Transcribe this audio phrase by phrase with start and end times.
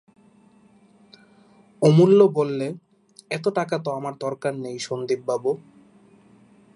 [1.81, 2.67] অমূল্য বললে,
[3.31, 5.51] এত টাকা তো আমাদের দরকার নেই সন্দীপবাবু।